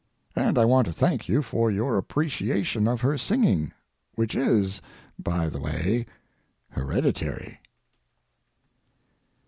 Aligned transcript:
And 0.35 0.57
I 0.57 0.65
want 0.65 0.87
to 0.87 0.93
thank 0.93 1.29
you 1.29 1.43
for 1.43 1.69
your 1.69 1.95
appreciation 1.99 2.87
of 2.87 3.01
her 3.01 3.19
singing, 3.19 3.71
which 4.15 4.33
is, 4.33 4.81
by 5.19 5.47
the 5.47 5.59
way, 5.61 6.07
hereditary. 6.71 7.59